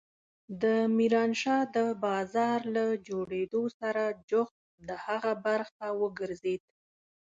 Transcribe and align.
د 0.61 0.63
ميرانشاه 0.97 1.63
د 1.75 1.77
بازار 2.05 2.59
له 2.75 2.85
جوړېدو 3.07 3.63
سره 3.79 4.03
جوخت 4.29 4.57
د 4.87 4.89
هغه 5.05 5.33
برخه 5.47 5.85
وګرځېد. 6.01 6.61